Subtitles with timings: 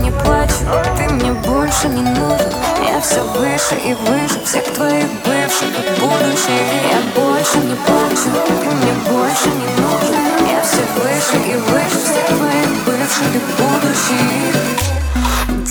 [0.00, 0.54] не плачу
[0.96, 2.52] Ты мне больше не нужен.
[2.84, 5.68] Я все выше и выше Всех твоих бывших.
[5.68, 10.14] И будущих Я больше не плачу Ты мне больше не нужен.
[10.50, 13.34] Я все выше и выше Всех твоих бывших.
[13.34, 14.60] И будущих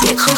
[0.01, 0.31] Тихо,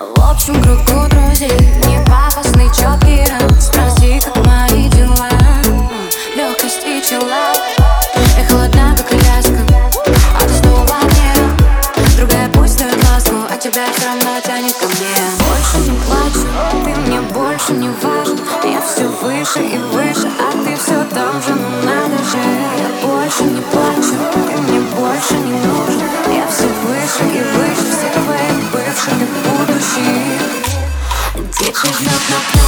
[0.00, 1.52] В общем кругу друзей
[1.86, 3.26] Не пафосный четкий
[3.60, 5.28] Спроси, как мои дела?
[6.34, 7.52] Легкость и чела.
[8.38, 9.60] Я холодна, как Аляска
[10.38, 15.12] А ты снова не Другая пусть дает ласку А тебя все равно тянет ко мне.
[15.38, 16.48] Больше не плачу,
[16.82, 18.40] ты мне больше не важен.
[18.64, 22.38] Я все выше и выше А ты все там же, ну надо же.
[22.38, 25.89] Я больше не плачу, ты мне больше не нужен
[31.72, 32.59] выше